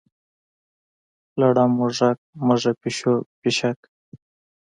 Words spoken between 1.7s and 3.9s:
موږک، مږه، پیشو، پیښلیک.